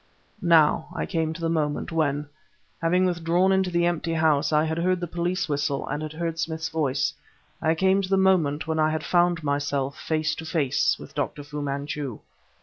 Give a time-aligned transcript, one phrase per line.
[0.41, 2.25] Now I came to the moment when,
[2.81, 6.39] having withdrawn into the empty house, I had heard the police whistle and had heard
[6.39, 7.13] Smith's voice;
[7.61, 11.43] I came to the moment when I had found myself face to face with Dr.
[11.43, 12.17] Fu Manchu.